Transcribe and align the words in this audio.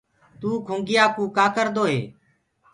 تو 0.39 0.49
کنُگيآ 0.67 1.05
ڪوُ 1.15 1.23
ڪآ 1.37 1.45
ڪردو 1.55 1.83
هي۔ 1.91 1.99